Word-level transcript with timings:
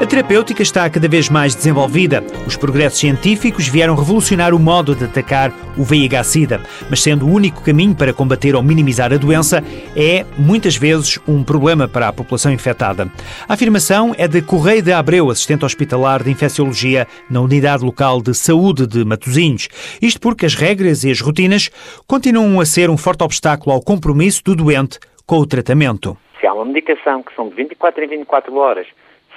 A 0.00 0.06
terapêutica 0.06 0.60
está 0.60 0.90
cada 0.90 1.06
vez 1.06 1.30
mais 1.30 1.54
desenvolvida. 1.54 2.20
Os 2.48 2.56
progressos 2.56 2.98
científicos 2.98 3.68
vieram 3.68 3.94
revolucionar 3.94 4.52
o 4.52 4.58
modo 4.58 4.92
de 4.92 5.04
atacar 5.04 5.52
o 5.78 5.84
VIH-Sida, 5.84 6.60
mas 6.90 7.00
sendo 7.00 7.24
o 7.24 7.32
único 7.32 7.62
caminho 7.62 7.94
para 7.94 8.12
combater 8.12 8.56
ou 8.56 8.62
minimizar 8.62 9.12
a 9.12 9.16
doença, 9.16 9.62
é 9.96 10.26
muitas 10.36 10.76
vezes 10.76 11.20
um 11.28 11.44
problema 11.44 11.86
para 11.86 12.08
a 12.08 12.12
população 12.12 12.52
infectada. 12.52 13.08
A 13.48 13.54
afirmação 13.54 14.12
é 14.18 14.26
de 14.26 14.42
Correia 14.42 14.82
de 14.82 14.92
Abreu, 14.92 15.30
assistente 15.30 15.64
hospitalar 15.64 16.24
de 16.24 16.30
infecciologia 16.32 17.06
na 17.30 17.40
Unidade 17.40 17.84
Local 17.84 18.20
de 18.20 18.34
Saúde 18.34 18.88
de 18.88 19.04
Matosinhos. 19.04 19.68
Isto 20.02 20.20
porque 20.20 20.44
as 20.44 20.56
regras 20.56 21.04
e 21.04 21.10
as 21.12 21.20
rotinas 21.20 21.70
continuam 22.04 22.60
a 22.60 22.66
ser 22.66 22.90
um 22.90 22.96
forte 22.96 23.22
obstáculo 23.22 23.72
ao 23.72 23.80
compromisso 23.80 24.42
do 24.42 24.56
doente 24.56 24.98
com 25.24 25.38
o 25.38 25.46
tratamento. 25.46 26.18
Se 26.40 26.48
há 26.48 26.52
uma 26.52 26.64
medicação 26.64 27.22
que 27.22 27.32
são 27.36 27.48
de 27.48 27.54
24 27.54 28.02
em 28.04 28.08
24 28.08 28.54
horas 28.56 28.88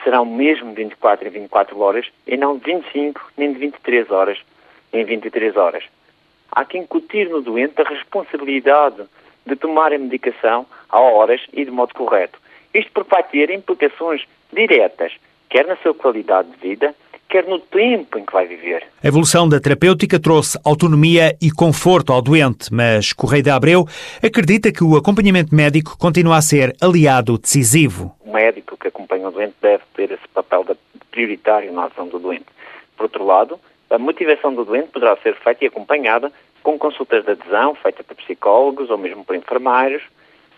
serão 0.04 0.26
mesmo 0.26 0.74
24 0.74 1.28
em 1.28 1.32
24 1.32 1.80
horas 1.80 2.08
e 2.26 2.38
não 2.38 2.58
de 2.58 2.66
25 2.66 3.32
nem 3.38 3.54
de 3.54 3.60
23 3.60 4.12
horas 4.12 4.40
em 4.94 5.04
23 5.04 5.56
horas. 5.56 5.84
Há 6.52 6.66
que 6.66 6.78
incutir 6.78 7.30
no 7.30 7.42
doente 7.42 7.82
a 7.82 7.88
responsabilidade 7.88 9.04
de 9.46 9.56
tomar 9.56 9.94
a 9.94 9.98
medicação 9.98 10.66
a 10.90 11.00
horas 11.00 11.42
e 11.54 11.64
de 11.64 11.72
modo 11.72 11.94
correto. 11.94 12.40
Isto 12.74 12.92
porque 12.94 13.10
vai 13.10 13.24
ter 13.24 13.50
implicações 13.50 14.22
diretas, 14.54 15.14
quer 15.50 15.66
na 15.66 15.76
sua 15.78 15.94
qualidade 15.94 16.50
de 16.52 16.58
vida, 16.58 16.94
quer 17.30 17.46
no 17.46 17.60
tempo 17.60 18.18
em 18.18 18.26
que 18.26 18.34
vai 18.34 18.48
viver. 18.48 18.84
A 19.04 19.08
evolução 19.08 19.48
da 19.48 19.60
terapêutica 19.60 20.20
trouxe 20.20 20.60
autonomia 20.64 21.36
e 21.42 21.52
conforto 21.52 22.14
ao 22.14 22.22
doente, 22.22 22.74
mas 22.74 23.14
Correia 23.14 23.44
de 23.44 23.50
Abreu 23.50 23.86
acredita 24.24 24.72
que 24.72 24.84
o 24.84 24.96
acompanhamento 24.96 25.54
médico 25.54 25.98
continua 25.98 26.38
a 26.38 26.42
ser 26.42 26.76
aliado 26.82 27.38
decisivo. 27.38 28.16
O 28.26 28.34
médico 28.34 28.78
que 28.78 28.88
acompanha 29.28 29.30
o 29.30 29.32
doente 29.32 29.56
deve 29.62 29.84
ter 29.96 30.12
esse 30.12 30.28
papel 30.34 30.66
prioritário 31.12 31.72
na 31.72 31.86
ação 31.86 32.08
do 32.08 32.20
doente. 32.20 32.46
Por 32.96 33.04
outro 33.04 33.26
lado, 33.26 33.60
a 33.90 33.98
motivação 33.98 34.54
do 34.54 34.66
doente 34.66 34.90
poderá 34.90 35.16
ser 35.18 35.36
feita 35.36 35.66
e 35.66 35.68
acompanhada 35.68 36.32
com 36.64 36.78
consultas 36.78 37.24
de 37.24 37.32
adesão 37.32 37.76
feitas 37.76 38.06
por 38.06 38.16
psicólogos 38.16 38.90
ou 38.90 38.98
mesmo 38.98 39.24
por 39.24 39.36
enfermeiros 39.36 40.04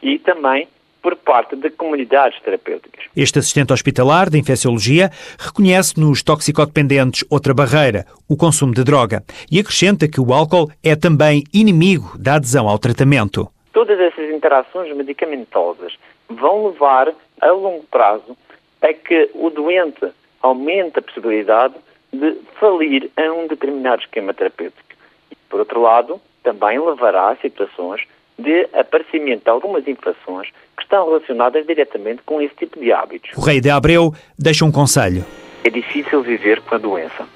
e 0.02 0.18
também 0.18 0.68
por 1.02 1.16
parte 1.16 1.56
de 1.56 1.70
comunidades 1.70 2.42
terapêuticas. 2.42 3.06
Este 3.16 3.40
assistente 3.40 3.72
hospitalar 3.72 4.30
de 4.30 4.38
infecciologia 4.38 5.10
reconhece 5.38 5.98
nos 5.98 6.22
toxicodependentes 6.22 7.24
outra 7.30 7.54
barreira, 7.54 8.06
o 8.28 8.36
consumo 8.36 8.74
de 8.74 8.84
droga, 8.84 9.24
e 9.50 9.60
acrescenta 9.60 10.10
que 10.10 10.20
o 10.20 10.34
álcool 10.34 10.70
é 10.84 10.96
também 10.98 11.44
inimigo 11.54 12.18
da 12.18 12.36
adesão 12.36 12.68
ao 12.68 12.78
tratamento. 12.78 13.48
Todas 13.72 13.98
essas 13.98 14.30
interações 14.30 14.94
medicamentosas 14.94 15.94
vão 16.28 16.68
levar 16.68 17.14
a 17.42 17.52
longo 17.52 17.84
prazo 17.90 18.36
a 18.82 18.94
que 18.94 19.30
o 19.34 19.50
doente 19.50 20.08
aumente 20.42 21.00
a 21.00 21.02
possibilidade 21.02 21.76
de 22.12 22.38
falir 22.60 23.10
a 23.18 23.32
um 23.34 23.48
determinado 23.48 24.02
esquema 24.02 24.34
terapêutico. 24.34 24.84
E, 25.32 25.36
por 25.50 25.60
outro 25.60 25.82
lado, 25.82 26.20
também 26.44 26.80
levará 26.80 27.30
a 27.30 27.36
situações 27.38 28.02
de 28.38 28.68
aparecimento 28.74 29.44
de 29.44 29.50
algumas 29.50 29.88
infecções 29.88 30.50
que 30.78 30.84
estão 30.84 31.06
relacionadas 31.06 31.66
diretamente 31.68 32.22
com 32.26 32.42
esse 32.42 32.56
tipo 32.56 32.80
de 32.80 32.92
hábitos. 32.92 33.32
O 33.38 33.42
rei 33.42 33.60
de 33.60 33.70
Abreu 33.70 34.14
deixa 34.38 34.64
um 34.64 34.72
conselho. 34.72 35.26
É 35.64 35.70
difícil 35.70 36.22
viver 36.22 36.62
com 36.62 36.76
a 36.76 36.78
doença. 36.78 37.28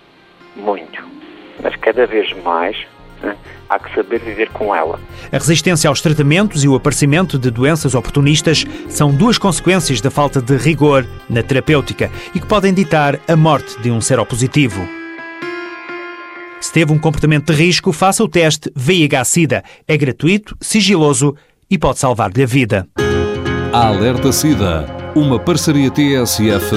Muito. 0.55 1.03
Mas 1.61 1.75
cada 1.75 2.07
vez 2.07 2.31
mais 2.43 2.87
né, 3.23 3.35
há 3.69 3.79
que 3.79 3.95
saber 3.95 4.19
viver 4.19 4.49
com 4.49 4.75
ela. 4.75 4.99
A 5.31 5.37
resistência 5.37 5.87
aos 5.87 6.01
tratamentos 6.01 6.63
e 6.63 6.67
o 6.67 6.75
aparecimento 6.75 7.39
de 7.39 7.49
doenças 7.49 7.95
oportunistas 7.95 8.65
são 8.89 9.11
duas 9.11 9.37
consequências 9.37 10.01
da 10.01 10.11
falta 10.11 10.41
de 10.41 10.55
rigor 10.57 11.07
na 11.29 11.41
terapêutica 11.41 12.11
e 12.35 12.39
que 12.39 12.45
podem 12.45 12.73
ditar 12.73 13.19
a 13.27 13.35
morte 13.35 13.81
de 13.81 13.89
um 13.89 14.01
seropositivo. 14.01 14.85
Se 16.59 16.71
teve 16.71 16.93
um 16.93 16.99
comportamento 16.99 17.51
de 17.51 17.61
risco, 17.61 17.91
faça 17.91 18.23
o 18.23 18.27
teste 18.27 18.71
VIH-Sida. 18.75 19.63
É 19.87 19.97
gratuito, 19.97 20.55
sigiloso 20.61 21.35
e 21.69 21.77
pode 21.77 21.99
salvar-lhe 21.99 22.43
a 22.43 22.45
vida. 22.45 22.87
Alerta 23.73 24.31
SIDA, 24.31 24.85
uma 25.15 25.39
parceria 25.39 25.89
TSF, 25.89 26.75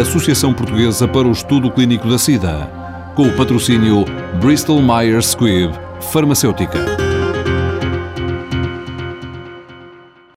Associação 0.00 0.52
Portuguesa 0.52 1.06
para 1.06 1.28
o 1.28 1.32
Estudo 1.32 1.70
Clínico 1.70 2.08
da 2.08 2.18
SIDA, 2.18 2.68
com 3.14 3.28
o 3.28 3.36
patrocínio 3.36 4.04
Bristol 4.40 4.82
Myers 4.82 5.26
Squibb 5.26 5.87
Farmacêutica. 6.00 7.07